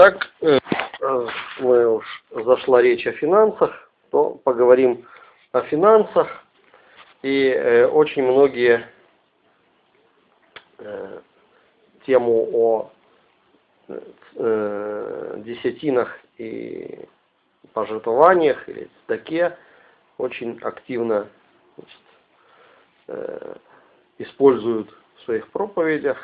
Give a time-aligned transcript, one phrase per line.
[0.00, 0.58] Так, э,
[1.58, 5.06] мы уж зашла речь о финансах, то поговорим
[5.52, 6.26] о финансах.
[7.20, 8.86] И э, очень многие
[10.78, 11.20] э,
[12.06, 12.90] тему о
[15.44, 17.06] десятинах и
[17.74, 19.58] пожертвованиях или цдаке
[20.16, 21.28] очень активно
[21.76, 23.60] значит,
[24.16, 26.16] используют в своих проповедях.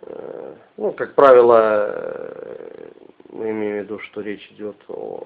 [0.00, 2.90] Э, ну, как правило, э,
[3.30, 5.24] мы имеем в виду, что речь идет о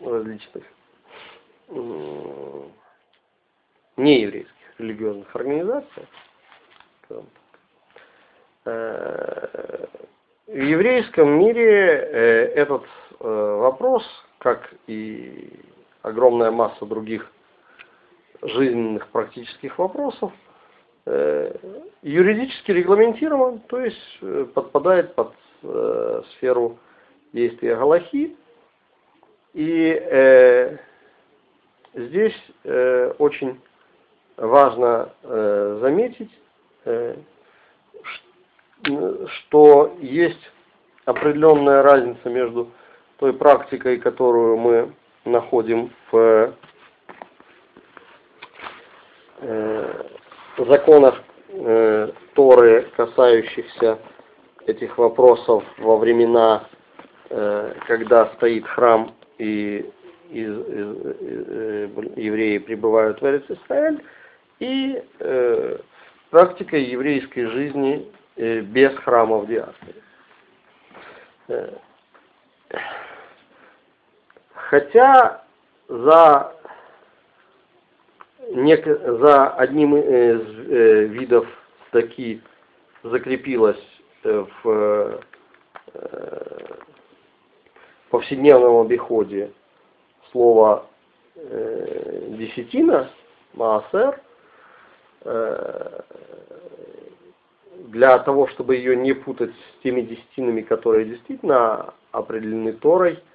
[0.00, 0.64] различных
[3.96, 6.08] нееврейских религиозных организациях.
[8.64, 9.86] Э,
[10.46, 11.70] в еврейском мире
[12.54, 12.84] этот
[13.20, 14.04] вопрос,
[14.38, 15.60] как и
[16.02, 17.30] огромная масса других
[18.42, 20.32] жизненных практических вопросов,
[22.02, 26.78] юридически регламентирован, то есть э, подпадает под э, сферу
[27.32, 28.36] действия Галахи.
[29.54, 30.78] И э,
[31.94, 33.60] здесь э, очень
[34.36, 36.30] важно э, заметить,
[36.84, 37.16] э,
[38.82, 40.50] что есть
[41.04, 42.70] определенная разница между
[43.18, 44.92] той практикой, которую мы
[45.24, 46.54] находим в
[49.40, 50.11] э,
[50.58, 53.98] законах э, Торы, касающихся
[54.66, 56.64] этих вопросов во времена,
[57.30, 59.90] э, когда стоит храм и
[60.30, 64.02] из, из, э, евреи прибывают в Исраэль,
[64.60, 65.78] и э,
[66.30, 70.02] практикой еврейской жизни э, без храма в диаспоре.
[71.48, 71.74] Э,
[74.54, 75.44] хотя
[75.88, 76.52] за
[78.54, 81.46] за одним из э, видов
[81.90, 82.42] таки
[83.02, 83.82] закрепилось
[84.24, 85.20] э, в
[85.94, 86.70] э,
[88.10, 89.52] повседневном обиходе
[90.30, 90.86] слово
[91.34, 93.10] десятина,
[93.54, 94.20] маасер,
[97.88, 103.31] для того, чтобы ее не путать с теми десятинами, которые действительно определены Торой, Э,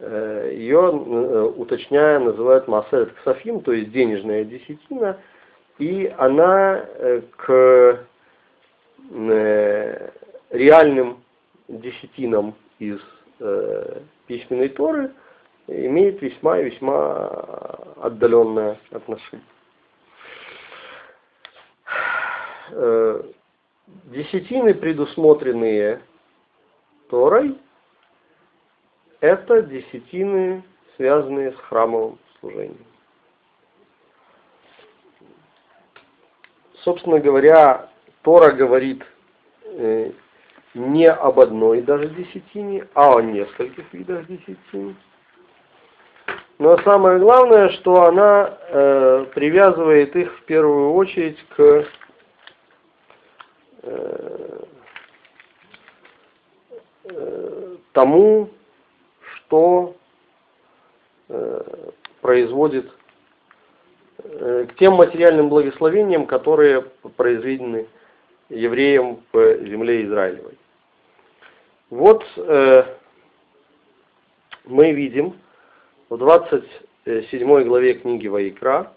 [0.00, 5.18] ее, э, уточняя, называют Масерет Ксафим, то есть денежная десятина,
[5.78, 8.06] и она э, к
[10.50, 11.22] реальным
[11.68, 13.00] десятинам из
[14.26, 15.10] письменной Торы
[15.66, 17.26] имеет весьма и весьма
[18.02, 19.44] отдаленное отношение.
[24.04, 26.02] Десятины, предусмотренные
[27.08, 27.56] Торой,
[29.20, 30.62] это десятины,
[30.96, 32.84] связанные с храмовым служением.
[36.82, 37.90] Собственно говоря,
[38.22, 39.04] Тора говорит
[39.64, 40.12] э,
[40.74, 44.96] не об одной даже десятине, а о нескольких видах десятин.
[46.58, 51.86] Но самое главное, что она э, привязывает их в первую очередь к
[53.82, 54.60] э,
[57.04, 58.50] э, тому,
[59.50, 59.96] что
[61.28, 61.90] э,
[62.20, 62.88] производит
[64.18, 66.82] э, к тем материальным благословениям, которые
[67.16, 67.88] произведены
[68.48, 70.56] евреям в земле Израилевой.
[71.90, 72.84] Вот э,
[74.66, 75.36] мы видим
[76.08, 78.92] в 27 главе книги Ваикра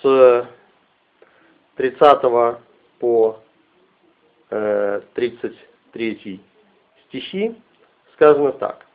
[0.00, 0.48] с
[1.74, 2.60] 30
[3.00, 3.40] по
[4.50, 6.40] э, 33
[7.08, 7.56] стихи
[8.14, 8.87] сказано так.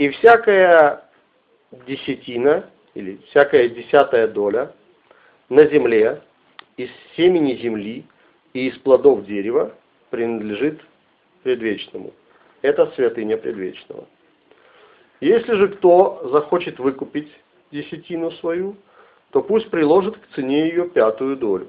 [0.00, 1.02] И всякая
[1.86, 4.72] десятина, или всякая десятая доля
[5.50, 6.22] на земле
[6.78, 8.06] из семени земли
[8.54, 9.74] и из плодов дерева
[10.08, 10.80] принадлежит
[11.42, 12.14] предвечному.
[12.62, 14.06] Это святыня предвечного.
[15.20, 17.30] Если же кто захочет выкупить
[17.70, 18.76] десятину свою,
[19.32, 21.68] то пусть приложит к цене ее пятую долю.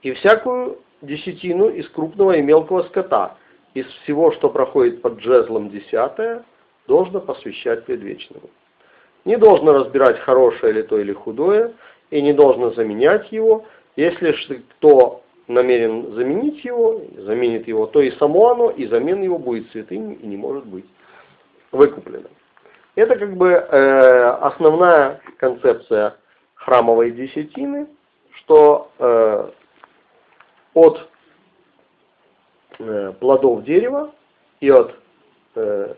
[0.00, 3.36] И всякую десятину из крупного и мелкого скота,
[3.74, 6.44] из всего, что проходит под жезлом десятое,
[6.86, 8.48] должно посвящать предвечному.
[9.24, 11.72] Не должно разбирать хорошее ли то или худое,
[12.10, 13.64] и не должно заменять его.
[13.96, 19.38] Если же кто намерен заменить его, заменит его, то и само оно, и замен его
[19.38, 20.86] будет святыней и не может быть
[21.72, 22.28] выкуплено.
[22.94, 26.16] Это как бы э, основная концепция
[26.54, 27.88] храмовой десятины,
[28.36, 29.50] что э,
[30.74, 31.08] от
[33.20, 34.12] плодов дерева
[34.60, 34.94] и от
[35.54, 35.94] э,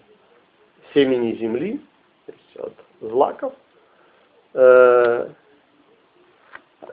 [0.95, 1.81] семени земли,
[2.27, 3.55] то есть от злаков,
[4.55, 5.29] э,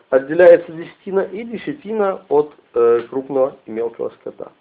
[0.10, 4.52] отделяется десятина и десятина от э, крупного и мелкого скота.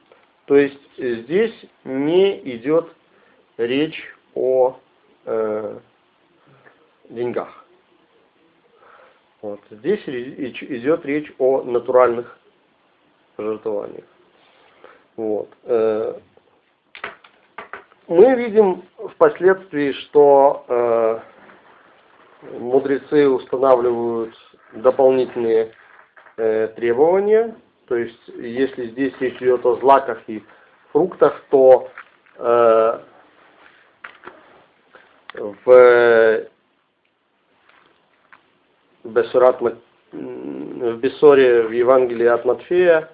[0.47, 1.55] То есть здесь
[1.85, 2.89] не идет
[3.59, 4.03] речь
[4.35, 4.77] о
[5.25, 5.79] э,
[7.09, 7.65] деньгах.
[9.41, 9.61] Вот.
[9.71, 12.39] Здесь идет речь о натуральных
[13.37, 14.05] пожертвованиях.
[15.17, 15.49] Вот.
[15.65, 16.15] Э,
[18.09, 18.83] мы видим
[19.15, 21.21] впоследствии, что э,
[22.59, 24.35] мудрецы устанавливают
[24.73, 25.73] дополнительные
[26.37, 27.57] э, требования.
[27.87, 30.43] То есть, если здесь речь идет о злаках и
[30.93, 31.89] фруктах, то
[35.65, 36.47] в
[39.05, 43.11] Бесурат, в Бессоре, в Евангелии от Матфея,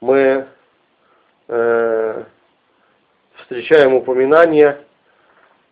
[0.00, 0.48] мы
[1.48, 2.24] э,
[3.36, 4.84] встречаем упоминание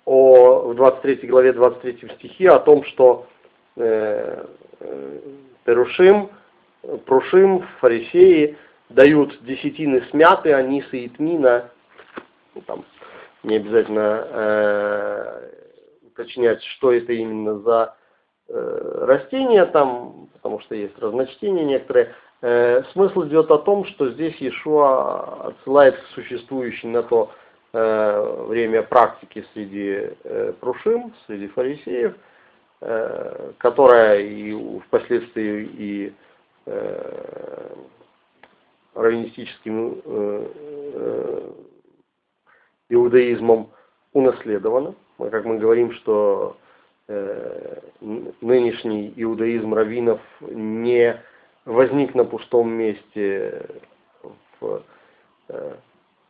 [0.05, 3.27] о, в 23 главе 23 стихе о том, что
[3.77, 4.45] э,
[4.81, 5.19] э,
[5.65, 6.31] Перушим,
[7.07, 8.59] Прушим, фарисеи
[8.91, 11.71] дают десятины смяты, аниса и тмина,
[12.55, 12.85] ну, там,
[13.43, 15.51] не обязательно э,
[16.07, 17.97] уточнять, что это именно за
[18.49, 22.15] э, растения там, потому что есть разночтения некоторые.
[22.47, 27.31] Э, смысл идет о том, что здесь Иешуа отсылает к существующей на то
[27.73, 32.15] э, время практики среди э, прушим, среди фарисеев,
[32.83, 36.13] э, которая и впоследствии и
[36.67, 37.75] э,
[38.93, 40.49] раввинистическим э,
[40.93, 41.51] э,
[42.91, 43.71] иудаизмом
[44.13, 44.95] унаследована.
[45.31, 46.59] Как мы говорим, что
[47.09, 51.19] э, нынешний иудаизм раввинов не
[51.65, 53.67] возник на пустом месте.
[54.61, 54.83] В,
[55.49, 55.75] э,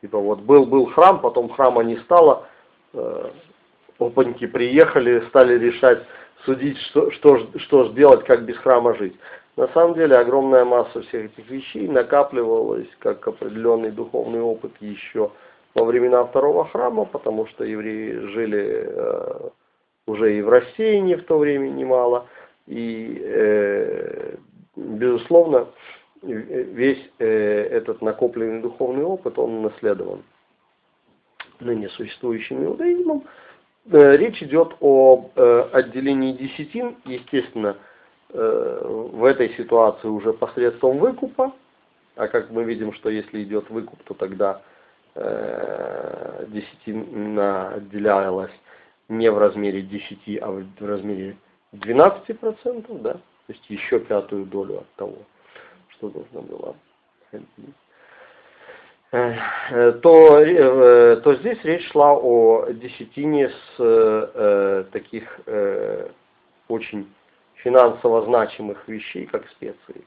[0.01, 2.47] типа вот был был храм, потом храма не стало,
[2.93, 3.31] э,
[3.99, 6.03] опаньки приехали, стали решать,
[6.45, 9.17] судить, что, что, что сделать, как без храма жить.
[9.57, 15.31] На самом деле огромная масса всех этих вещей накапливалась как определенный духовный опыт еще
[15.75, 19.51] во времена второго храма, потому что евреи жили э,
[20.07, 22.27] уже и в России в то время немало,
[22.67, 24.35] и, э,
[24.77, 25.69] безусловно,
[26.23, 30.23] весь э, этот накопленный духовный опыт, он наследован
[31.61, 33.25] ныне существующим иудаизмом.
[33.91, 37.77] Э, речь идет о э, отделении десятин, естественно,
[38.33, 41.53] в этой ситуации уже посредством выкупа,
[42.17, 44.61] а как мы видим, что если идет выкуп, то тогда
[46.49, 48.51] десятина отделялась
[49.09, 51.37] не в размере 10, а в размере
[51.75, 55.19] 12%, да, то есть еще пятую долю от того,
[55.89, 56.75] что должно было
[59.13, 66.09] э, то, э, то здесь речь шла о десятине с э, таких э,
[66.69, 67.07] очень
[67.57, 70.05] финансово значимых вещей, как специи.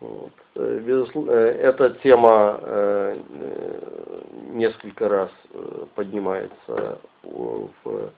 [0.00, 0.32] Вот.
[0.56, 3.20] Э, эта тема э,
[4.50, 5.30] несколько раз
[5.94, 8.10] поднимается в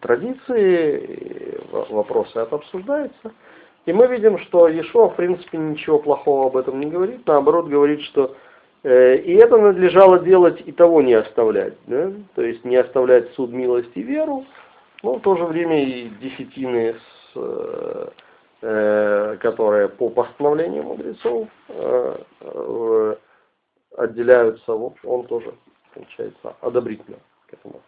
[0.00, 3.32] традиции, вопросы это обсуждаются.
[3.86, 8.00] И мы видим, что Ешо, в принципе, ничего плохого об этом не говорит, наоборот, говорит,
[8.02, 8.34] что
[8.82, 11.74] э, и это надлежало делать, и того не оставлять.
[11.86, 12.12] Да?
[12.34, 14.44] То есть не оставлять суд, милость и веру,
[15.02, 18.08] но в то же время и десятины с э,
[18.62, 23.16] Э, которые по постановлению мудрецов э, э,
[23.98, 25.54] отделяются, вот он тоже,
[25.92, 27.82] получается, одобрительно к этому.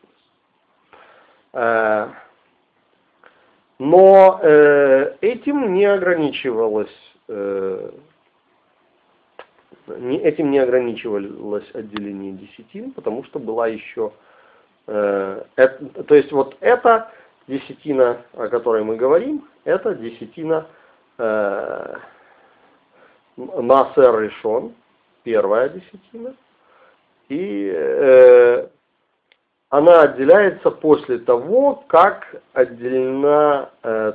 [3.81, 4.41] Но
[5.21, 6.91] этим не ограничивалось
[9.87, 14.13] этим не ограничивалось отделение десятин, потому что была еще,
[14.87, 15.47] то
[16.11, 17.11] есть вот это
[17.49, 20.67] десятина, о которой мы говорим, это десятина
[21.19, 21.97] э,
[23.37, 24.75] Насер решен,
[25.25, 26.35] первая десятина,
[27.29, 28.69] и э,
[29.71, 34.13] она отделяется после того, как отделена э,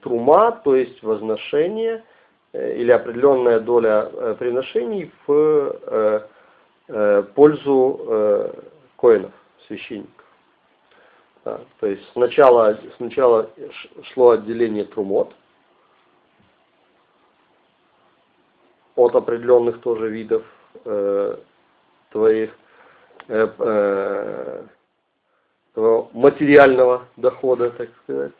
[0.00, 2.04] трума, то есть возношение
[2.52, 6.20] э, или определенная доля э, приношений в э,
[6.88, 8.52] э, пользу э,
[8.96, 9.32] коинов,
[9.66, 10.24] священников.
[11.44, 13.50] Да, то есть сначала, сначала
[14.12, 15.32] шло отделение трумот
[18.94, 20.44] от определенных тоже видов
[20.84, 21.36] э,
[22.12, 22.50] твоих
[23.26, 24.62] э, э,
[25.76, 28.32] материального дохода, так сказать.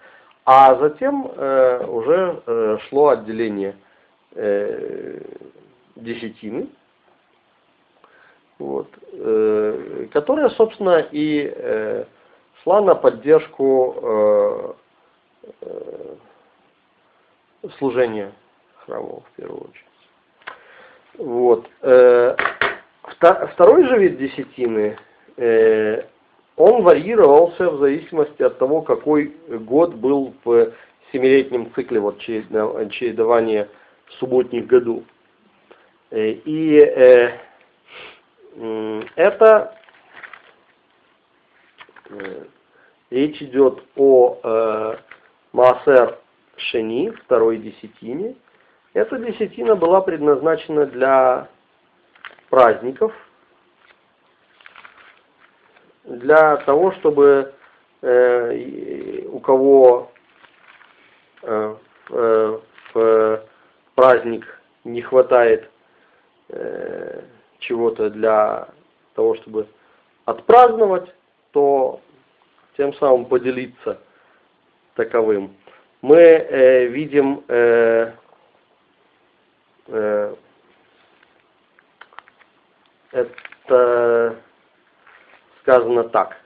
[0.45, 3.77] А затем э, уже э, шло отделение
[4.35, 5.21] э,
[5.97, 6.69] десятины,
[8.59, 12.05] вот, э, которое, собственно, и э,
[12.63, 14.73] шла на поддержку э,
[15.61, 16.15] э,
[17.79, 18.33] служения
[18.85, 19.87] храмов в первую очередь.
[21.19, 21.69] Вот.
[21.83, 22.37] Э,
[23.53, 24.97] Второй же вид десятины,
[25.37, 26.05] э,
[26.57, 30.73] он варьировался в зависимости от того, какой год был в
[31.13, 33.69] семилетнем цикле вот, чередования
[34.19, 35.05] субботних году.
[36.11, 37.39] Э, и э,
[39.17, 39.75] это
[42.11, 42.45] э,
[43.11, 44.97] речь идет о э,
[45.53, 46.19] Маасер
[46.57, 48.37] Шени, второй десятине.
[48.95, 51.49] Эта десятина была предназначена для
[52.51, 53.13] праздников,
[56.19, 57.53] для того, чтобы
[58.03, 60.13] э, у кого
[61.43, 61.77] э,
[62.11, 62.59] э,
[62.93, 63.43] в
[63.95, 65.69] праздник не хватает
[67.61, 68.69] чего-то для
[69.15, 69.67] того, чтобы
[70.27, 71.15] отпраздновать,
[71.53, 72.01] то
[72.77, 73.99] тем самым поделиться
[74.95, 75.57] таковым.
[76.03, 77.43] Мы видим
[83.13, 84.37] это
[85.63, 86.37] сказано так.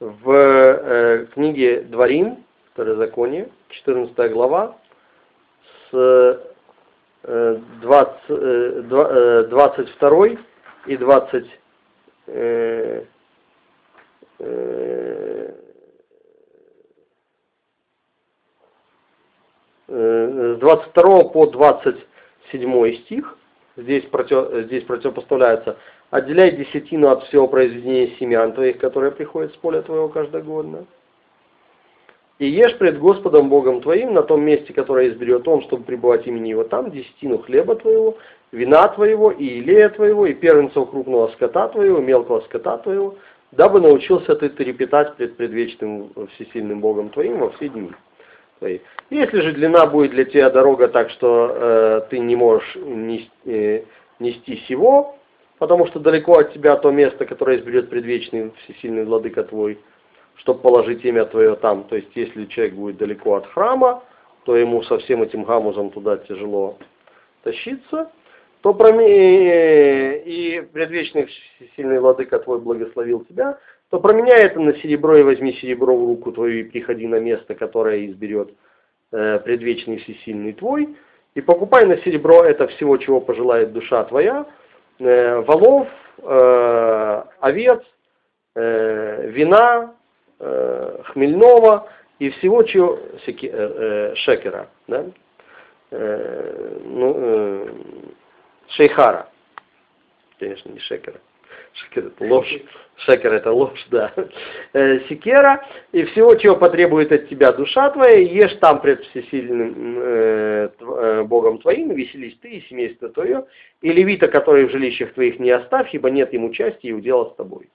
[0.00, 4.78] В э, книге Дворим, Второзаконие, 14 глава,
[5.90, 6.40] с
[7.24, 10.36] э, 20, э, 22 э,
[10.86, 11.46] и 20
[12.28, 13.04] э,
[14.38, 14.70] э,
[19.90, 23.36] с 22 по 27 стих,
[23.76, 25.76] здесь, против, здесь противопоставляется.
[26.10, 30.86] Отделяй десятину от всего произведения семян твоих, которые приходят с поля твоего каждогодно.
[32.38, 36.48] И ешь пред Господом Богом твоим на том месте, которое изберет Он, чтобы пребывать имени
[36.48, 38.16] Его там, десятину хлеба твоего,
[38.50, 43.16] вина твоего, и илея твоего, и первенцев крупного скота твоего, мелкого скота твоего,
[43.52, 47.90] дабы научился ты трепетать пред предвечным всесильным Богом твоим во все дни
[48.60, 48.78] твои.
[49.10, 53.82] Если же длина будет для тебя дорога так, что э, ты не можешь нести, э,
[54.20, 55.16] нести сего,
[55.58, 59.78] потому что далеко от тебя то место, которое изберет предвечный всесильный владыка твой,
[60.36, 61.84] чтобы положить имя твое там.
[61.84, 64.04] То есть, если человек будет далеко от храма,
[64.44, 66.78] то ему со всем этим гамузом туда тяжело
[67.42, 68.10] тащиться,
[68.62, 70.18] то проме...
[70.18, 73.58] и предвечный всесильный владыка твой благословил тебя,
[73.90, 77.54] то променяй это на серебро и возьми серебро в руку твою и приходи на место,
[77.54, 78.54] которое изберет
[79.12, 80.96] э, предвечный всесильный твой,
[81.34, 84.46] и покупай на серебро это всего, чего пожелает душа твоя,
[85.00, 85.88] э, валов,
[86.22, 87.82] э, овец,
[88.54, 89.94] э, вина,
[90.38, 91.88] э, хмельного
[92.20, 95.06] и всего чего секи, э, э, шекера, да?
[95.90, 97.68] э, ну, э,
[98.68, 99.28] шейхара,
[100.38, 101.18] конечно, не шекера.
[101.72, 102.62] Шекер это ложь.
[102.96, 104.12] Шекер это ложь, да.
[104.72, 105.64] Э, секера.
[105.92, 111.58] И всего, чего потребует от тебя душа твоя, ешь там пред всесильным э, э, Богом
[111.58, 113.46] твоим, веселись ты и семейство твое,
[113.80, 117.34] и левита, который в жилищах твоих не оставь, ибо нет ему части и удела с
[117.36, 117.68] тобой.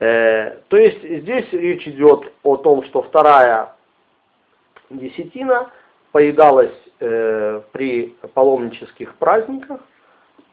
[0.00, 3.74] Э, то есть здесь речь идет о том, что вторая
[4.90, 5.70] десятина
[6.12, 9.80] поедалась э, при паломнических праздниках,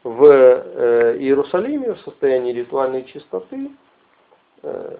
[0.04, 3.70] в э, Иерусалиме в состоянии ритуальной чистоты
[4.62, 4.96] э,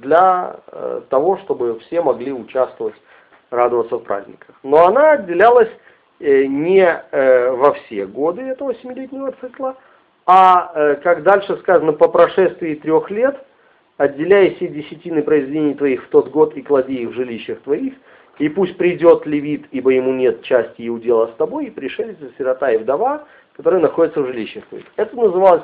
[0.00, 2.94] для э, того, чтобы все могли участвовать,
[3.50, 4.56] радоваться в праздниках.
[4.62, 5.70] Но она отделялась
[6.18, 9.76] не во все годы этого семилетнего цикла,
[10.24, 13.36] а, как дальше сказано, по прошествии трех лет,
[13.98, 17.94] отделяй все десятины произведений твоих в тот год и клади их в жилищах твоих,
[18.38, 22.36] и пусть придет левит, ибо ему нет части и удела с тобой, и пришелец, и
[22.36, 23.26] сирота, и вдова,
[23.56, 24.64] которые находятся в жилищах
[24.96, 25.62] Это называлось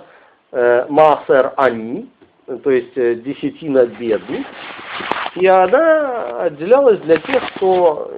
[0.52, 2.10] э, Маасер Ани,
[2.46, 4.46] то есть э, десятина бедных.
[5.36, 8.10] И она отделялась для тех, кто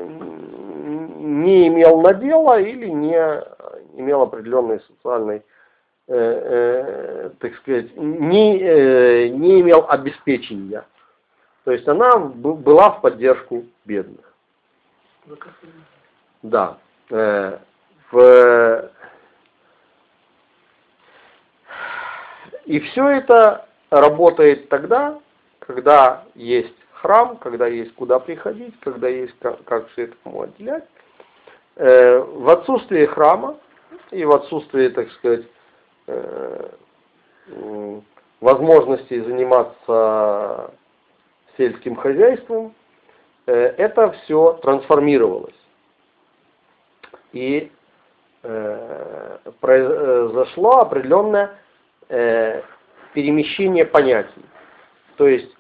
[1.19, 3.17] не имел надела или не
[3.97, 5.43] имел определенной социальной,
[6.07, 10.85] э, э, так сказать, не, э, не имел обеспечения.
[11.65, 14.35] То есть она была в поддержку бедных.
[16.43, 16.79] Да.
[17.11, 17.59] Э,
[18.11, 18.91] в
[22.67, 25.19] И все это работает тогда,
[25.61, 30.85] когда есть храм, когда есть куда приходить, когда есть как, как все это кому отделять.
[31.77, 33.59] Э, в отсутствие храма
[34.11, 35.47] и в отсутствие, так сказать,
[36.07, 36.71] э,
[38.41, 40.71] возможности заниматься
[41.57, 42.75] сельским хозяйством,
[43.47, 45.55] э, это все трансформировалось.
[47.33, 47.71] И
[48.43, 51.59] э, произошло определенное
[52.09, 52.63] э,
[53.13, 54.45] перемещение понятий.
[55.17, 55.51] То есть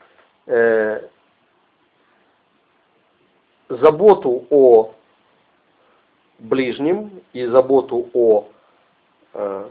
[0.46, 1.08] э,
[3.68, 4.94] заботу о
[6.38, 8.48] ближнем и заботу о
[9.32, 9.68] э,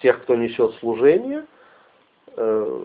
[0.00, 1.44] тех, кто несет служение,
[2.36, 2.84] э,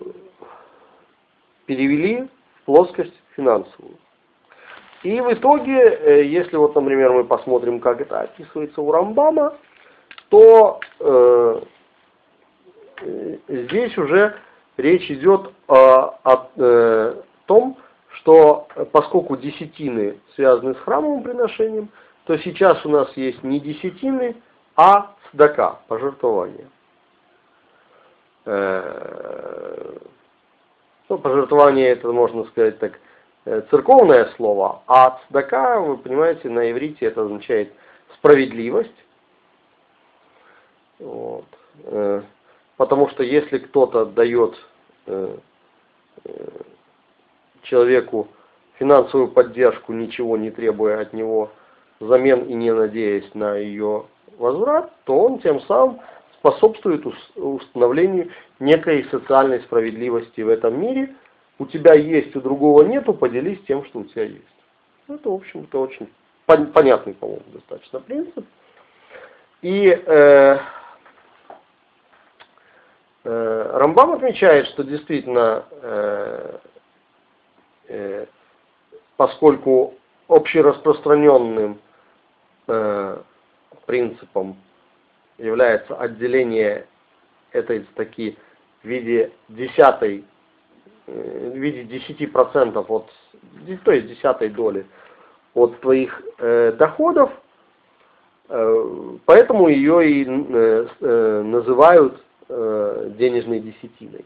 [1.65, 2.27] перевели
[2.61, 3.97] в плоскость финансовую.
[5.03, 9.55] И в итоге, э, если вот, например, мы посмотрим, как это описывается у Рамбама,
[10.29, 11.61] то э,
[13.47, 14.35] здесь уже
[14.77, 17.77] речь идет о, о э, том,
[18.09, 21.89] что поскольку десятины связаны с храмовым приношением,
[22.25, 24.35] то сейчас у нас есть не десятины,
[24.75, 26.67] а сдака, пожертвование.
[28.45, 29.97] Э,
[31.09, 32.99] ну, пожертвование это, можно сказать так,
[33.45, 37.73] э, церковное слово, а цдака, вы понимаете, на иврите это означает
[38.15, 38.89] справедливость.
[40.99, 41.45] Вот.
[42.81, 44.55] Э, потому что если кто-то дает
[47.63, 48.27] человеку
[48.77, 51.51] финансовую поддержку, ничего не требуя от него
[51.99, 54.05] взамен и не надеясь на ее
[54.37, 55.99] возврат, то он тем самым
[56.39, 61.15] способствует установлению некой социальной справедливости в этом мире.
[61.59, 64.45] У тебя есть, у другого нету, поделись тем, что у тебя есть.
[65.07, 66.09] Это, в общем-то, очень
[66.45, 68.45] понятный, по-моему, достаточно принцип.
[69.61, 70.59] И э, э,
[73.23, 76.57] Рамбам отмечает, что действительно, э,
[77.87, 78.25] э,
[79.15, 79.93] поскольку
[80.27, 81.79] общераспространенным
[82.67, 83.17] э,
[83.85, 84.55] принципом
[85.37, 86.87] является отделение
[87.51, 88.37] этой стаки
[88.83, 90.23] в виде десятой,
[91.07, 93.11] э, в виде десяти процентов от,
[93.83, 94.85] то есть десятой доли
[95.53, 97.31] от твоих э, доходов,
[98.47, 104.25] э, поэтому ее и э, э, называют э, денежной десятиной.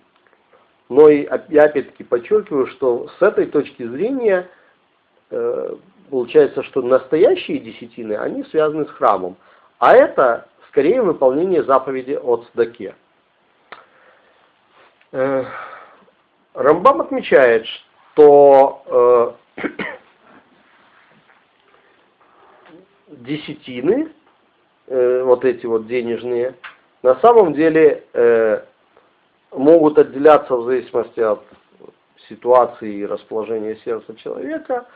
[0.89, 4.49] Но и я опять-таки подчеркиваю, что с этой точки зрения
[5.29, 5.75] э,
[6.09, 9.37] получается, что настоящие десятины, они связаны с храмом.
[9.79, 12.95] А это скорее выполнение заповеди от Сдаке.
[15.11, 15.45] Э,
[16.53, 17.65] Рамбам отмечает,
[18.13, 19.67] что э,
[23.07, 24.11] десятины,
[24.87, 26.55] э, вот эти вот денежные,
[27.05, 28.63] на самом деле э,
[29.51, 31.43] могут отделяться в зависимости от
[32.27, 34.87] ситуации и расположения сердца человека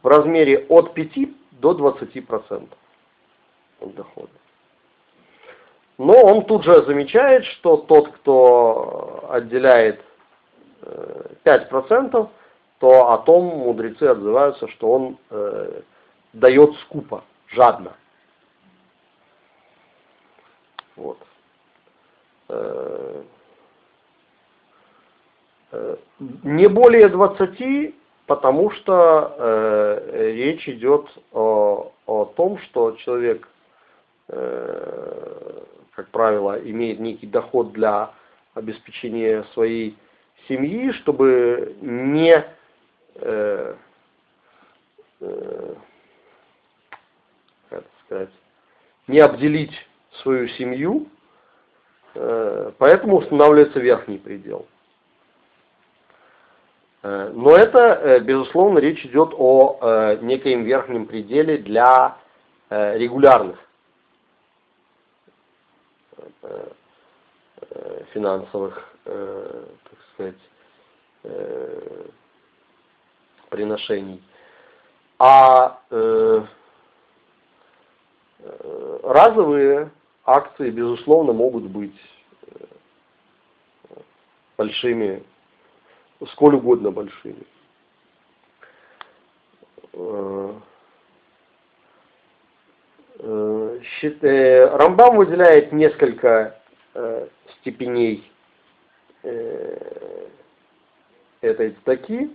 [0.00, 1.10] в размере от 5
[1.60, 2.68] до 20%
[3.80, 4.30] от дохода.
[5.98, 10.00] Но он тут же замечает, что тот, кто отделяет
[10.82, 12.28] 5%,
[12.78, 15.80] то о том мудрецы отзываются, что он э,
[16.32, 17.92] дает скупо, жадно.
[20.94, 21.18] Вот.
[22.48, 23.22] Э,
[25.72, 25.96] э,
[26.42, 27.94] не более 20,
[28.26, 33.48] потому что э, речь идет о, о том, что человек
[34.28, 35.62] э,
[35.96, 38.12] как правило, имеет некий доход для
[38.52, 39.96] обеспечения своей
[40.46, 42.44] семьи, чтобы не
[43.14, 43.74] э,
[45.20, 45.74] э,
[47.70, 48.30] как сказать,
[49.08, 49.72] не обделить
[50.22, 51.08] свою семью,
[52.78, 54.66] поэтому устанавливается верхний предел.
[57.02, 62.16] Э, но это, э, безусловно, речь идет о э, некоем верхнем пределе для
[62.68, 63.58] регулярных
[66.42, 66.68] Э,
[67.70, 70.34] э, финансовых, э, так сказать,
[73.50, 74.22] приношений.
[75.18, 75.80] А
[79.02, 79.90] разовые
[80.26, 81.98] акции, безусловно, могут быть
[84.56, 85.22] большими,
[86.32, 87.46] сколь угодно большими.
[93.18, 96.60] Э, Рамбам выделяет несколько
[96.94, 98.30] э, степеней
[99.22, 100.26] э,
[101.40, 102.30] этой стаки.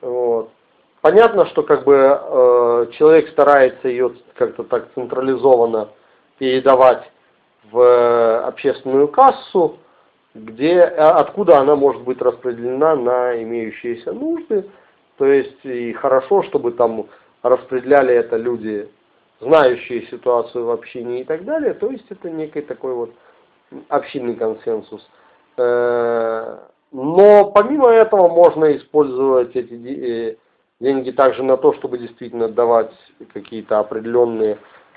[0.00, 0.50] Вот.
[1.02, 5.90] Понятно, что как бы человек старается ее как-то так централизованно
[6.38, 7.10] передавать
[7.70, 9.78] в общественную кассу,
[10.34, 14.68] где, откуда она может быть распределена на имеющиеся нужды.
[15.16, 17.06] То есть и хорошо, чтобы там
[17.42, 18.88] распределяли это люди
[19.40, 21.74] знающие ситуацию в общине и так далее.
[21.74, 23.12] То есть это некий такой вот
[23.88, 25.06] общинный консенсус.
[25.56, 26.58] Э,
[26.92, 30.36] но помимо этого можно использовать эти э,
[30.80, 32.92] деньги также на то, чтобы действительно давать
[33.32, 34.56] какие-то определенные э,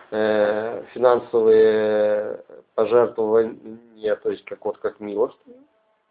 [0.09, 2.43] финансовые
[2.73, 5.37] пожертвования, то есть как вот как милость.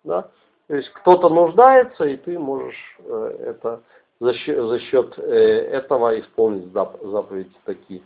[0.05, 0.31] Да?
[0.69, 3.83] То есть кто-то нуждается, и ты можешь это
[4.21, 8.03] за счет, за счет э, этого исполнить зап, заповедь такие.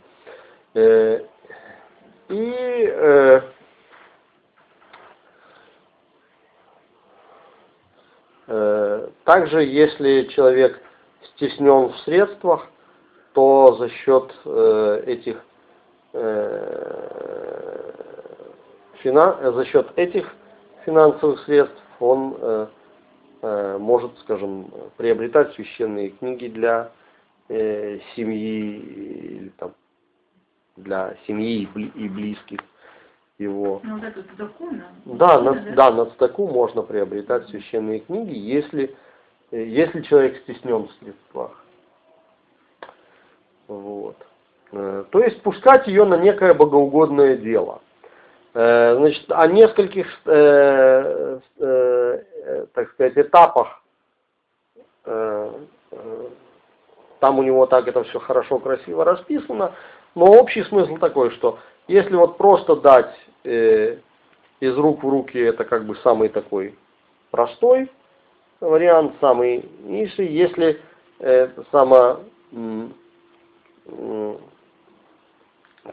[0.75, 1.21] Э,
[2.29, 3.41] и э,
[8.47, 10.79] э, также, если человек
[11.35, 12.67] стеснен в средствах,
[13.33, 15.52] то за счет э, этих э,
[19.51, 20.33] за счет этих
[20.85, 22.67] финансовых средств он э,
[23.41, 26.91] э, может, скажем, приобретать священные книги для
[27.49, 29.73] э, семьи или там
[30.75, 32.59] для семьи и близких
[33.37, 33.81] его.
[33.83, 35.73] Ну, вот закон, да, на, да?
[35.75, 38.95] да, на цдаку можно приобретать священные книги, если,
[39.51, 41.63] э, если человек стеснен в средствах.
[43.67, 44.17] Вот.
[44.73, 47.81] Э, то есть пускать ее на некое богоугодное дело.
[48.55, 51.39] Э, значит, о нескольких, э,
[52.73, 53.79] так сказать, этапах
[57.19, 59.73] там у него так это все хорошо, красиво расписано,
[60.15, 65.85] но общий смысл такой, что если вот просто дать из рук в руки, это как
[65.85, 66.75] бы самый такой
[67.31, 67.91] простой
[68.61, 70.27] вариант, самый низший.
[70.27, 70.79] Если
[71.19, 72.21] э, само,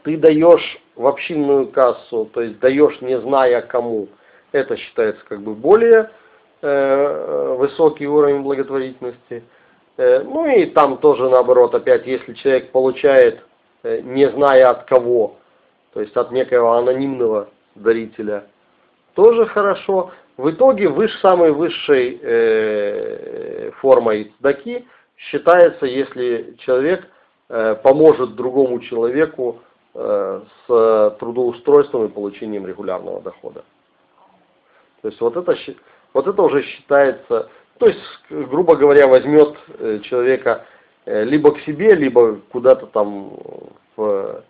[0.03, 4.07] ты даешь в общинную кассу, то есть даешь не зная кому,
[4.51, 6.09] это считается как бы более
[6.61, 9.43] э, высокий уровень благотворительности.
[9.97, 13.41] Э, ну и там тоже наоборот, опять, если человек получает
[13.83, 15.37] э, не зная от кого,
[15.93, 18.45] то есть от некого анонимного дарителя,
[19.13, 20.11] тоже хорошо.
[20.37, 27.07] В итоге выше, самой высшей э, формой цдаки считается, если человек
[27.49, 29.61] э, поможет другому человеку
[29.93, 33.63] с трудоустройством и получением регулярного дохода.
[35.01, 35.55] То есть вот это,
[36.13, 37.99] вот это уже считается, то есть,
[38.29, 40.65] грубо говоря, возьмет э, человека
[41.05, 43.37] э, либо к себе, либо куда-то там
[43.97, 44.43] в,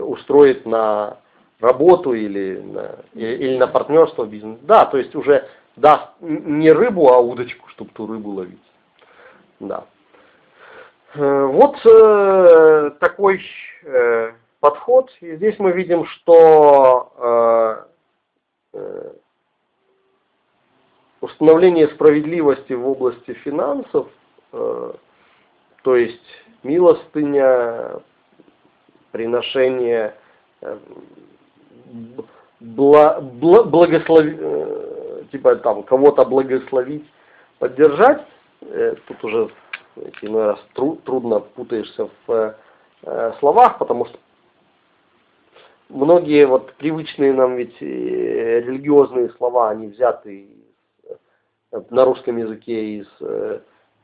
[0.00, 1.18] устроит на
[1.60, 4.58] работу или на, или на партнерство бизнес.
[4.62, 8.58] Да, то есть уже даст не рыбу, а удочку, чтобы ту рыбу ловить.
[9.60, 9.84] Да.
[11.14, 13.42] Э, вот э, такой
[13.82, 15.10] э, подход.
[15.20, 17.86] И здесь мы видим, что
[21.20, 24.06] установление справедливости в области финансов,
[24.52, 24.96] то
[25.84, 26.22] есть
[26.62, 28.00] милостыня,
[29.10, 30.14] приношение,
[32.60, 34.38] благослови,
[35.32, 37.10] типа там кого-то благословить,
[37.58, 38.24] поддержать,
[38.60, 39.50] тут уже
[40.22, 42.54] иной раз тру, трудно путаешься в
[43.02, 44.18] э, словах, потому что
[45.88, 50.48] многие вот привычные нам ведь э, религиозные слова, они взяты
[51.72, 53.60] э, на русском языке из э,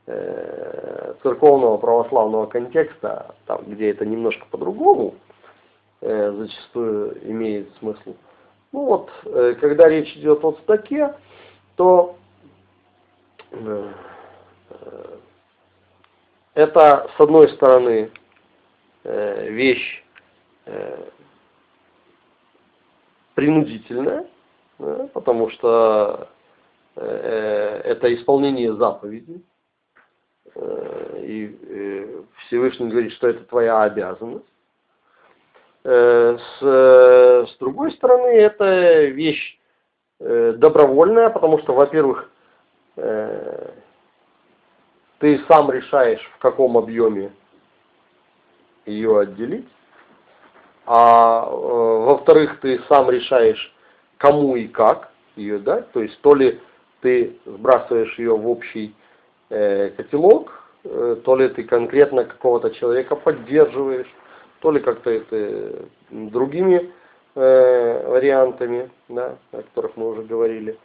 [0.07, 5.15] э, церковного православного контекста, там, где это немножко по-другому
[6.01, 8.15] э, зачастую имеет смысл.
[8.71, 11.15] Ну вот, э, когда речь идет о стаке,
[11.75, 12.17] то
[13.51, 13.91] э,
[16.57, 18.09] это, с одной стороны,
[19.03, 20.03] э, вещь
[20.65, 21.03] э,
[23.35, 24.25] принудительная,
[25.13, 26.29] потому что
[26.95, 29.41] э, это исполнение заповеди.
[31.19, 34.45] И Всевышний говорит, что это твоя обязанность.
[35.83, 39.59] С, с другой стороны, это вещь
[40.19, 42.31] добровольная, потому что, во-первых,
[45.19, 47.31] ты сам решаешь, в каком объеме
[48.85, 49.67] ее отделить.
[50.85, 53.73] А э, во-вторых, ты сам решаешь,
[54.17, 55.91] кому и как ее дать.
[55.91, 56.59] То есть то ли
[57.01, 58.95] ты сбрасываешь ее в общий
[59.49, 64.07] э, котелок, э, то ли ты конкретно какого-то человека поддерживаешь,
[64.61, 66.93] то ли как-то это другими
[67.35, 70.77] э, вариантами, да, о которых мы уже говорили.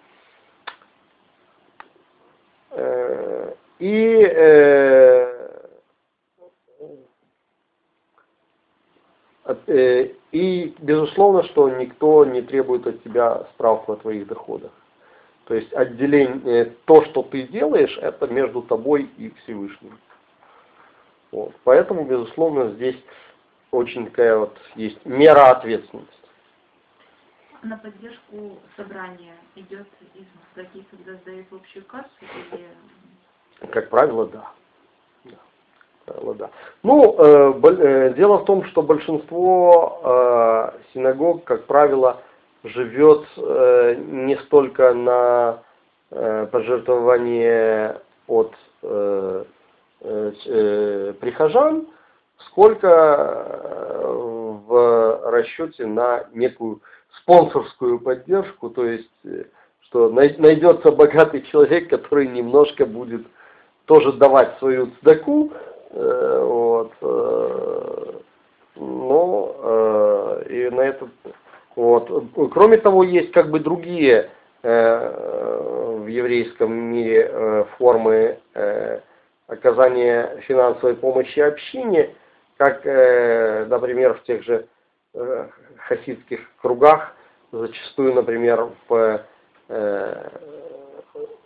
[2.71, 5.27] Э, и э,
[9.67, 14.71] э, и безусловно, что никто не требует от тебя справку о твоих доходах.
[15.47, 19.99] То есть отделение, то, что ты делаешь, это между тобой и Всевышним.
[21.33, 21.53] Вот.
[21.65, 23.03] Поэтому, безусловно, здесь
[23.73, 26.15] очень такая вот есть мера ответственности.
[27.65, 32.69] На поддержку собрания идет из таких, когда сдают общую кассу или
[33.71, 34.51] как правило, да.
[36.05, 36.51] Правило, да.
[36.83, 42.21] Ну, э, э, дело в том, что большинство э, синагог, как правило,
[42.65, 45.63] живет э, не столько на
[46.11, 49.45] э, пожертвование от э,
[50.01, 51.87] э, э, прихожан,
[52.49, 54.13] сколько э,
[54.67, 56.81] в расчете на некую
[57.21, 59.11] спонсорскую поддержку, то есть
[59.93, 63.27] что найдется богатый человек, который немножко будет
[63.93, 65.53] тоже давать свою цдаку,
[65.91, 66.93] э, вот,
[68.77, 71.11] ну, и на этот,
[71.77, 72.11] вот.
[72.55, 74.31] Кроме того, есть как бы другие
[74.63, 78.39] в еврейском мире формы
[79.47, 82.15] оказания финансовой помощи общине,
[82.57, 84.67] как, например, в тех же
[85.77, 87.15] хасидских кругах,
[87.53, 89.21] зачастую, например, в
[89.69, 90.29] э,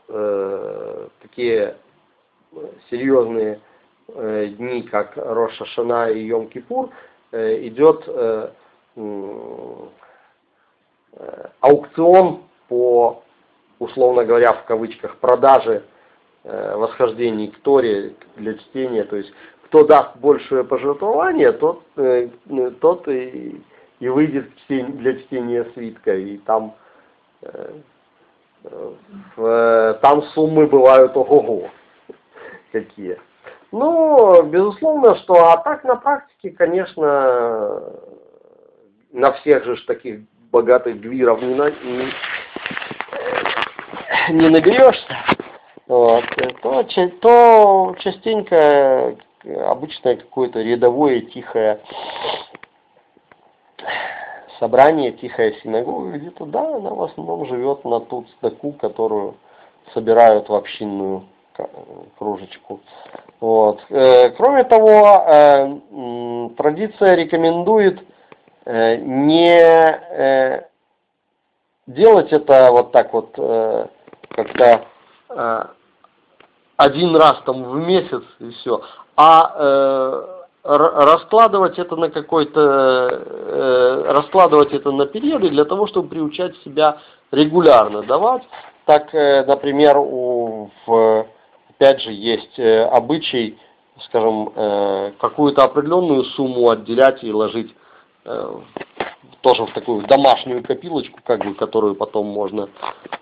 [0.08, 1.76] э, такие
[2.90, 3.60] серьезные
[4.08, 6.90] э, дни, как Роша Шана и Йом-Кипур,
[7.32, 8.50] э, идет э,
[11.60, 13.22] аукцион по,
[13.78, 15.84] условно говоря, в кавычках, продаже
[16.44, 19.32] восхождений к Торе для чтения, то есть
[19.64, 21.82] кто даст большее пожертвование, тот,
[22.80, 23.60] тот и
[24.00, 26.74] и выйдет для чтения свитка, и там,
[28.62, 31.70] там суммы бывают ого-го
[32.72, 33.18] какие.
[33.72, 37.82] Ну, безусловно, что, а так на практике, конечно,
[39.12, 40.20] на всех же таких
[40.52, 42.12] богатых гвиров не, на, не,
[44.30, 45.16] не наберешься,
[45.86, 46.24] вот,
[46.62, 46.84] то,
[47.20, 51.80] то частенько обычное какое-то рядовое тихое
[54.58, 59.34] собрание, тихая синагога где-то, да, она в основном живет на ту цдаку, которую
[59.92, 61.24] собирают в общинную
[62.18, 62.80] кружечку.
[63.40, 63.80] Вот.
[63.90, 65.78] Э, кроме того, э,
[66.56, 68.00] традиция рекомендует
[68.64, 70.66] э, не
[71.86, 73.30] делать это вот так вот
[74.30, 74.86] как-то
[76.76, 78.82] один раз там в месяц и все,
[79.16, 86.98] а раскладывать это на какой-то, раскладывать это на периоды для того, чтобы приучать себя
[87.30, 88.42] регулярно давать.
[88.84, 91.26] Так, например, у, в,
[91.76, 93.58] опять же, есть э, обычай,
[94.06, 97.74] скажем, э, какую-то определенную сумму отделять и ложить
[98.24, 98.60] э,
[99.42, 102.68] тоже в такую домашнюю копилочку, как бы, которую потом можно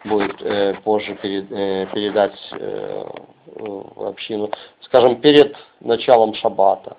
[0.05, 0.37] будет
[0.83, 3.05] позже перед, передать э,
[3.47, 4.51] в общину.
[4.81, 6.97] Скажем, перед началом шаббата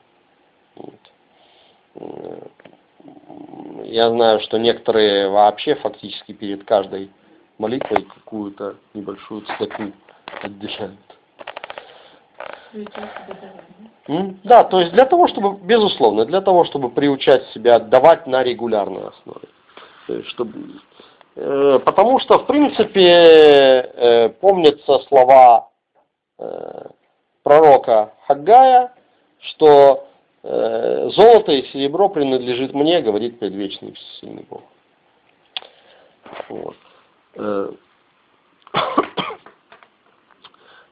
[3.85, 7.09] я знаю, что некоторые вообще фактически перед каждой
[7.57, 9.91] молитвой какую-то небольшую цветку
[10.41, 11.14] отделяют.
[14.43, 19.07] Да, то есть для того, чтобы, безусловно, для того, чтобы приучать себя отдавать на регулярной
[19.07, 19.47] основе.
[20.27, 20.79] Чтобы,
[21.35, 25.69] э, потому что, в принципе, э, помнятся слова
[26.37, 26.87] э,
[27.43, 28.93] пророка Хаггая,
[29.39, 30.05] что
[30.47, 34.61] Э, золото и серебро принадлежит мне, говорит предвечный всесильный Бог.
[36.49, 36.75] Вот.
[37.33, 37.71] Э,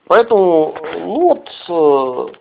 [0.07, 2.33] поэтому, ну вот, э,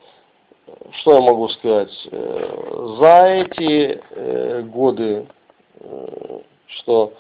[1.01, 5.27] что я могу сказать, за эти годы,
[6.67, 7.15] что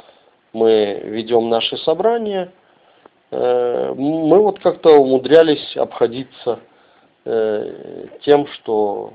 [0.52, 2.52] мы ведем наши собрания,
[3.30, 6.60] мы вот как-то умудрялись обходиться
[7.24, 9.14] тем, что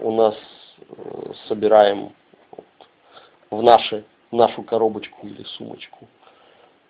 [0.00, 0.34] у нас
[0.80, 2.12] э, собираем
[3.50, 6.06] в, наши, в нашу коробочку или сумочку.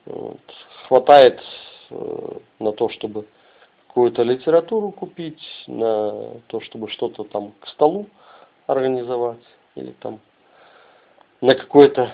[0.07, 0.41] Вот.
[0.87, 1.41] Хватает
[1.91, 3.27] э, на то, чтобы
[3.94, 8.07] какую-то литературу купить, на то, чтобы что-то там к столу
[8.66, 9.38] организовать,
[9.76, 10.18] или там
[11.40, 12.11] на какое-то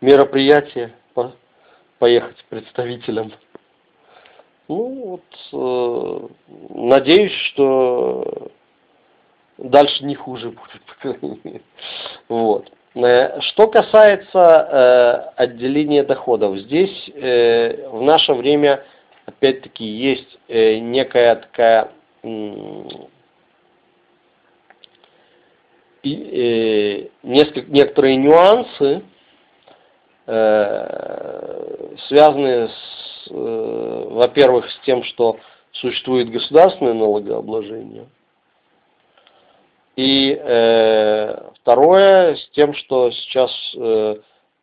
[0.00, 1.34] мероприятие по,
[2.00, 3.30] поехать представителям.
[4.66, 5.20] Ну
[5.52, 6.28] вот, э,
[6.74, 8.50] надеюсь, что
[9.58, 11.62] дальше не хуже будет.
[12.28, 12.72] Вот.
[12.96, 18.82] Э, что касается э, отделения доходов, здесь э, в наше время
[19.26, 22.28] опять-таки есть э, некая такая э,
[26.04, 29.02] э, несколько, некоторые нюансы,
[30.26, 32.68] э, связанные
[33.30, 35.38] э, во-первых, с тем, что
[35.72, 38.06] существует государственное налогообложение–
[39.96, 44.16] и э, второе, с тем, что сейчас э,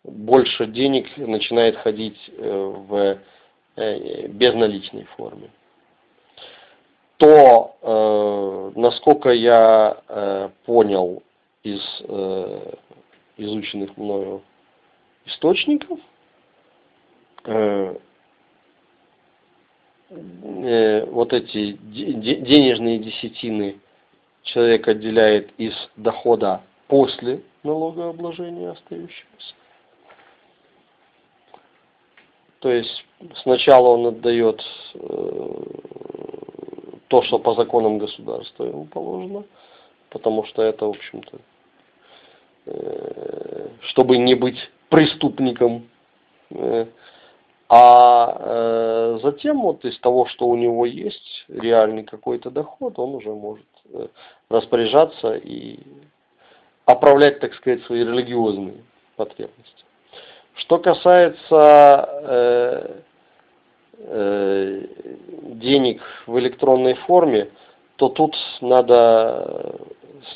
[0.04, 3.20] больше денег начинает ходить э, в
[4.30, 5.50] безналичной форме.
[7.18, 11.22] То, э, насколько я э, понял
[11.64, 12.74] из э,
[13.38, 14.42] изученных мною
[15.26, 16.00] источников,
[17.44, 17.96] э,
[20.10, 23.80] э, вот эти денежные десятины
[24.44, 29.56] человек отделяет из дохода после налогообложения остающегося.
[32.60, 33.06] То есть
[33.42, 34.62] сначала он отдает
[34.94, 35.64] э,
[37.08, 39.46] то, что по законам государства ему положено,
[40.10, 41.38] потому что это, в общем-то,
[42.66, 44.58] э, чтобы не быть
[44.90, 45.90] преступником.
[46.52, 46.86] Э,
[47.72, 53.68] а затем вот из того, что у него есть реальный какой-то доход, он уже может
[54.50, 55.78] распоряжаться и
[56.86, 58.84] оправлять, так сказать, свои религиозные
[59.16, 59.84] потребности.
[60.60, 63.02] Что касается э,
[63.98, 64.82] э,
[65.54, 67.50] денег в электронной форме,
[67.96, 69.80] то тут надо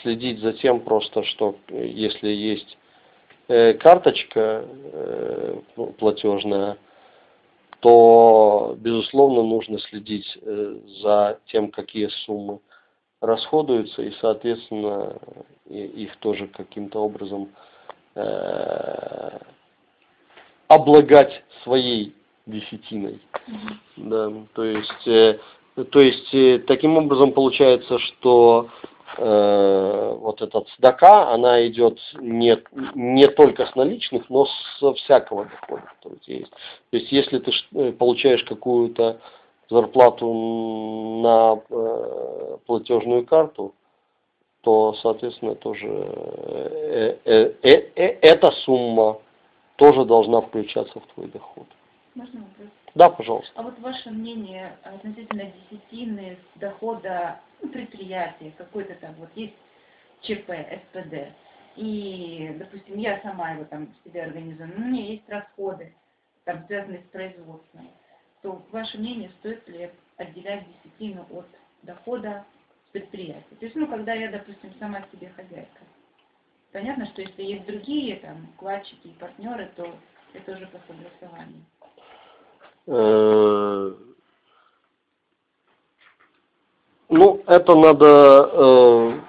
[0.02, 2.78] следить за тем просто, что если есть
[3.50, 5.58] э, карточка э,
[6.00, 6.78] платежная,
[7.82, 12.60] то, безусловно, нужно следить э, за тем, какие суммы
[13.20, 15.18] расходуются, и, соответственно,
[15.70, 17.50] их тоже каким-то образом
[18.16, 19.40] э,
[20.74, 22.14] облагать своей
[22.46, 23.20] десятиной.
[23.98, 25.40] Да, то есть, э,
[25.92, 28.70] то есть таким образом получается, что
[29.18, 32.58] э, вот этот сдака, она идет не,
[32.96, 34.48] не только с наличных, но
[34.80, 36.52] со всякого дохода, который у тебя есть.
[36.92, 39.20] То есть если ты э, получаешь какую-то
[39.70, 40.32] зарплату
[41.24, 43.74] на э, платежную карту,
[44.62, 49.18] то, соответственно, тоже э, э, э, э, эта сумма
[49.76, 51.68] тоже должна включаться в твой доход.
[52.16, 52.70] Можно вопрос?
[52.96, 53.52] Да, пожалуйста.
[53.56, 59.56] А вот ваше мнение относительно десятины дохода предприятия, какой-то там вот есть
[60.22, 61.34] ЧП, СПД,
[61.76, 65.94] и, допустим, я сама его там себе организую, но у меня есть расходы,
[66.46, 67.90] там, связанные с производством,
[68.42, 71.48] то ваше мнение, стоит ли отделять десятину от
[71.82, 72.46] дохода
[72.92, 73.56] предприятия?
[73.60, 75.80] То есть, ну, когда я, допустим, сама себе хозяйка.
[76.74, 79.88] Понятно, что если есть другие там вкладчики и партнеры, то
[80.34, 81.64] это уже по согласованию.
[82.88, 83.94] Э,
[87.10, 89.20] ну, это надо э,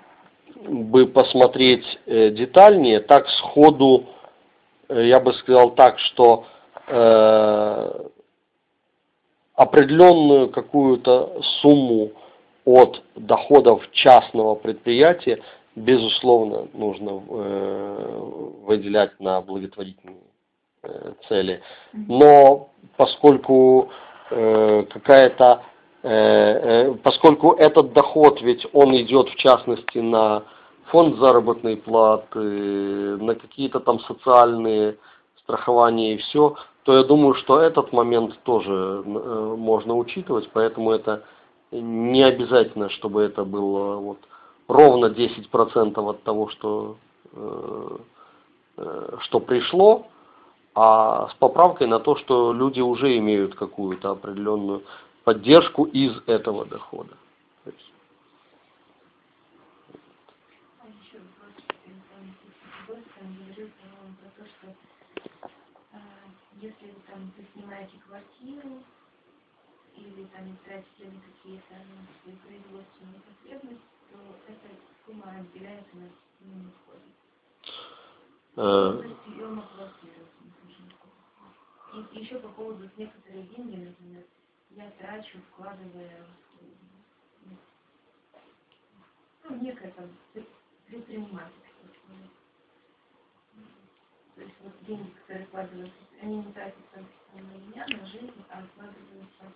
[0.69, 3.01] бы посмотреть э, детальнее.
[3.01, 4.07] Так сходу
[4.89, 6.47] э, я бы сказал так, что
[6.87, 8.09] э,
[9.55, 12.13] определенную какую-то сумму
[12.65, 15.43] от доходов частного предприятия,
[15.77, 18.19] безусловно, нужно э,
[18.63, 20.17] выделять на благотворительные
[20.83, 21.63] э, цели.
[21.93, 23.91] Но поскольку
[24.31, 25.63] э, какая-то
[27.03, 30.43] поскольку этот доход, ведь он идет в частности на
[30.89, 34.99] фонд заработной платы, на какие-то там социальные
[35.39, 41.25] страхования и все, то я думаю, что этот момент тоже можно учитывать, поэтому это
[41.71, 44.19] не обязательно, чтобы это было вот
[44.69, 46.97] ровно 10% от того, что,
[49.21, 50.07] что пришло,
[50.75, 54.83] а с поправкой на то, что люди уже имеют какую-то определенную
[55.25, 57.15] поддержку из этого дохода.
[66.65, 68.83] если вы там вы снимаете квартиру
[69.97, 73.94] или там тратите на какие-то ну, свои производственные потребности,
[74.49, 74.69] эта
[75.05, 76.11] сумма разделяется на
[79.25, 80.27] съема квартиры.
[82.13, 84.25] И еще по поводу некоторые деньги, например,
[84.71, 86.27] я трачу, вкладывая
[89.45, 90.11] ну, некое там
[90.87, 91.89] предпринимательство.
[94.35, 99.53] То есть вот деньги, которые вкладываются, они не тратятся на меня, на жизнь, а вкладываются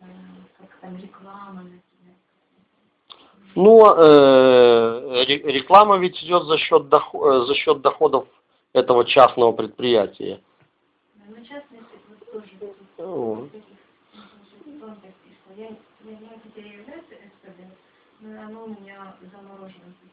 [0.00, 0.06] э,
[0.58, 1.80] как там реклама на
[3.54, 3.62] себя.
[3.62, 8.26] Ну, э, реклама ведь идет за счет, доход, э, за счет доходов
[8.72, 10.40] этого частного предприятия.
[12.98, 13.48] Ну,
[18.20, 19.24] но оно у меня в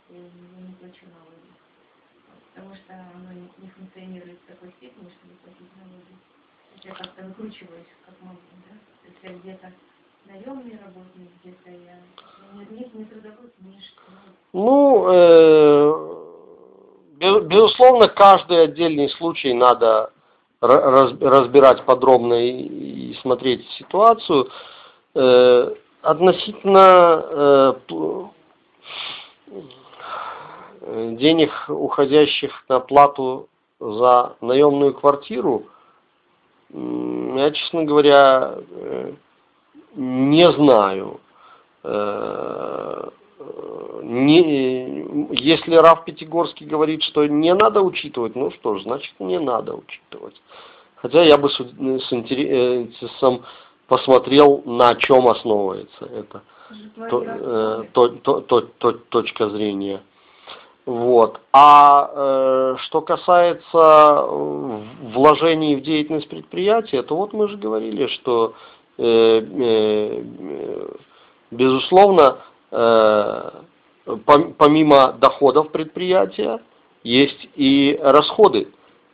[0.10, 1.52] я не плачу налоги.
[2.54, 6.14] Потому что оно не, не функционирует в такой степени, чтобы платить налоги.
[6.84, 8.76] Я как-то выкручиваюсь, как могу, да?
[9.08, 9.72] Есть я где-то
[10.28, 12.00] наемный работник, где-то я...
[12.72, 14.00] Нет, не трудовой книжки.
[14.54, 15.94] Ну, э,
[17.44, 20.12] безусловно, каждый отдельный случай надо
[20.60, 24.50] разбирать подробно и смотреть ситуацию.
[25.16, 27.74] Э, относительно э,
[30.82, 33.48] денег, уходящих на плату
[33.80, 35.68] за наемную квартиру,
[36.74, 39.14] я, честно говоря, э,
[39.96, 41.20] Не знаю.
[41.84, 43.10] Э,
[44.04, 49.76] не, если Раф Пятигорский говорит, что не надо учитывать, ну что ж, значит не надо
[49.76, 50.40] учитывать.
[50.96, 53.44] Хотя я бы с, с интересом
[53.88, 56.44] посмотрел, на чем основывается эта
[57.10, 60.02] то, э, то, то, то, то, точка зрения.
[60.86, 61.40] Вот.
[61.54, 64.26] А э, что касается
[65.14, 68.81] вложений в деятельность предприятия, то вот мы же говорили, что э, э,
[71.52, 72.38] безусловно,
[72.72, 73.52] э,
[74.58, 76.60] помимо доходов предприятия,
[77.04, 78.68] есть и расходы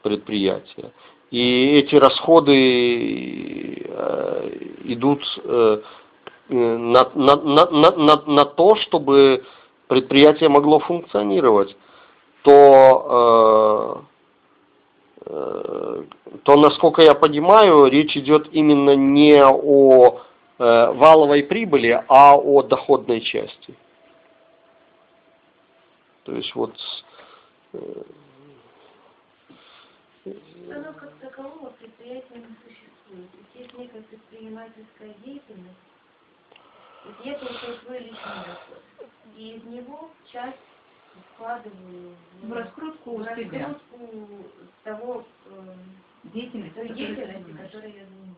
[0.03, 0.91] предприятия.
[1.31, 4.49] И эти расходы э,
[4.85, 5.81] идут э,
[6.49, 9.43] на, на, на, на, на то, чтобы
[9.88, 11.75] предприятие могло функционировать,
[12.43, 14.05] то,
[15.28, 20.21] то, насколько я понимаю, речь идет именно не о
[20.57, 23.75] валовой прибыли, а о доходной части.
[26.23, 26.73] То есть вот
[30.69, 33.30] оно как такового предприятия не существует.
[33.55, 35.78] Есть некая предпринимательская деятельность,
[37.23, 38.82] это уже свой личный доход.
[39.38, 40.57] И из него часть
[41.34, 43.80] вкладываю в, в раскрутку, в раскрутку
[44.84, 45.49] того э,
[46.34, 48.38] деятельности, той деятельности, которой я занимаюсь.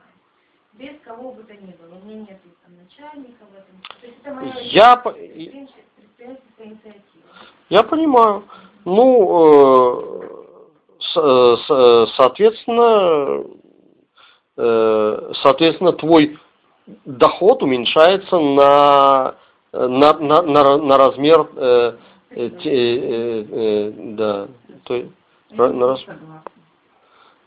[0.74, 2.00] Без кого бы то ни было.
[2.02, 3.82] У меня нет там начальника в этом.
[4.02, 7.04] То есть это моя я предпринимательская инициатива.
[7.70, 8.44] Я понимаю.
[8.86, 10.40] Ну, э,
[11.16, 13.44] Э, э, соответственно,
[14.58, 16.38] э, соответственно, твой
[17.06, 19.36] доход уменьшается на,
[19.72, 21.94] на, на, на, на размер э,
[22.32, 24.48] э, э, э, да,
[24.84, 25.12] то,
[25.52, 26.06] на, на раз...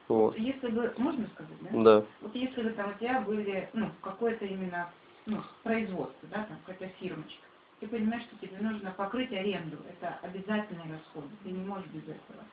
[0.09, 0.37] Вот.
[0.37, 2.01] Если бы, можно сказать, да?
[2.01, 2.07] Да.
[2.21, 4.91] Вот если бы там у тебя были, ну, какое-то именно,
[5.27, 7.47] ну, производство, да, там какая-то фирмочка,
[7.81, 12.45] ты понимаешь, что тебе нужно покрыть аренду, это обязательный расход, ты не можешь без этого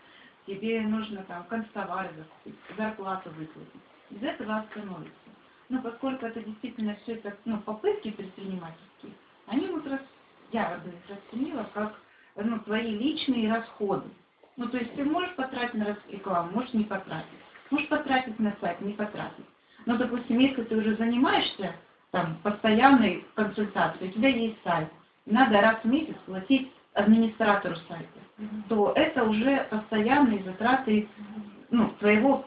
[0.50, 3.82] тебе нужно там констовары закупить, зарплату выплатить.
[4.10, 5.14] Без этого остановится.
[5.70, 9.14] Но поскольку это действительно все это ну, попытки предпринимательские,
[9.46, 10.02] они вот раз,
[10.52, 12.00] я бы их расценила как
[12.36, 14.10] ну, твои личные расходы.
[14.58, 17.28] Ну, то есть ты можешь потратить на рекламу, можешь не потратить.
[17.70, 19.46] Можешь потратить на сайт, не потратить.
[19.86, 21.76] Но, допустим, если ты уже занимаешься
[22.12, 24.90] там постоянной консультацией, у тебя есть сайт,
[25.26, 28.20] надо раз в месяц платить администратору сайта,
[28.68, 31.08] то это уже постоянные затраты
[31.70, 32.46] ну, твоего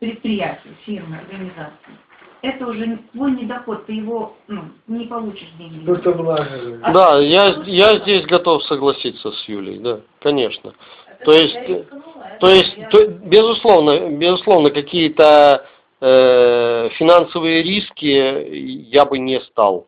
[0.00, 1.96] предприятия, фирмы, организации.
[2.44, 5.90] Это уже твой недоход, ты его ну, не получишь деньги.
[5.90, 6.10] Это
[6.82, 10.74] а да, я, я здесь готов согласиться с Юлей, да, конечно.
[11.08, 11.58] Это то есть,
[12.40, 15.66] то есть, то, безусловно, безусловно, какие-то
[16.00, 19.86] э, финансовые риски я бы не стал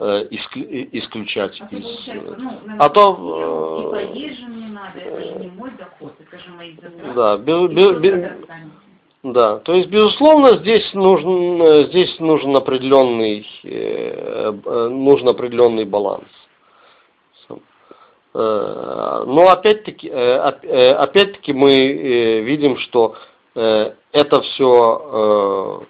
[0.00, 2.06] Э, исключать а из...
[2.38, 3.96] Ну, а то...
[3.96, 7.14] Э, и же мне надо, это же не мой доход, это же мои затраты.
[7.14, 7.36] Да,
[9.22, 14.50] да, то есть, безусловно, здесь нужен, здесь нужен определенный, э,
[14.90, 16.28] нужен определенный баланс.
[18.34, 23.16] Но опять-таки, опять-таки мы видим, что
[23.54, 25.86] это все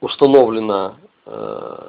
[0.00, 1.88] установлено э,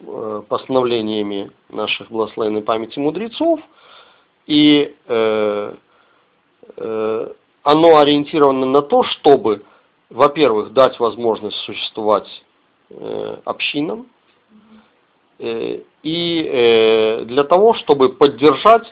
[0.00, 3.60] э, постановлениями наших благословенной памяти мудрецов,
[4.46, 5.74] и э, э,
[6.76, 9.62] оно ориентировано на то, чтобы,
[10.08, 12.28] во-первых, дать возможность существовать
[12.88, 14.06] э, общинам,
[15.38, 18.90] э, и э, для того, чтобы поддержать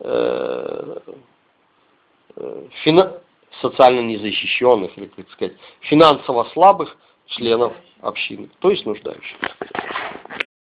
[0.00, 0.98] э,
[2.36, 3.10] э
[3.60, 6.96] социально незащищенных, или, как сказать, финансово слабых
[7.26, 9.54] членов общины, то есть нуждающихся.